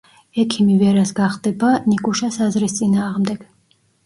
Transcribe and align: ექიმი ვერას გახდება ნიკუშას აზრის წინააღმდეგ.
ექიმი 0.43 0.77
ვერას 0.83 1.11
გახდება 1.19 1.69
ნიკუშას 1.93 2.41
აზრის 2.47 2.79
წინააღმდეგ. 2.81 3.47